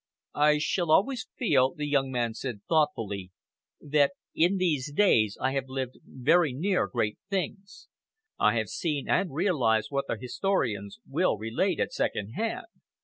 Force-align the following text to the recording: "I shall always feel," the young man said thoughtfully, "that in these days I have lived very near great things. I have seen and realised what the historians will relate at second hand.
"I 0.41 0.57
shall 0.57 0.89
always 0.89 1.27
feel," 1.37 1.75
the 1.75 1.87
young 1.87 2.09
man 2.11 2.33
said 2.33 2.61
thoughtfully, 2.67 3.29
"that 3.79 4.13
in 4.33 4.57
these 4.57 4.91
days 4.91 5.37
I 5.39 5.51
have 5.51 5.65
lived 5.67 5.99
very 6.07 6.53
near 6.53 6.87
great 6.87 7.19
things. 7.29 7.87
I 8.39 8.55
have 8.57 8.69
seen 8.69 9.07
and 9.07 9.31
realised 9.31 9.91
what 9.91 10.05
the 10.07 10.17
historians 10.19 10.97
will 11.07 11.37
relate 11.37 11.79
at 11.79 11.93
second 11.93 12.31
hand. 12.31 12.65